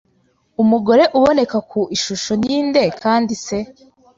[0.61, 3.57] Umugore uboneka ku ishusho ni nde kandi se